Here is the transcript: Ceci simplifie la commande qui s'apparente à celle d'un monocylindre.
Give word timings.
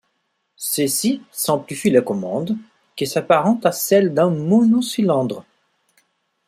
Ceci 0.55 1.21
simplifie 1.31 1.91
la 1.91 2.01
commande 2.01 2.57
qui 2.95 3.05
s'apparente 3.05 3.67
à 3.67 3.71
celle 3.71 4.15
d'un 4.15 4.31
monocylindre. 4.31 5.45